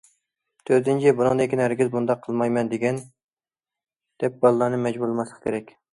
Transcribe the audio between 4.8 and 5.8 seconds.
مەجبۇرلىماسلىق كېرەك.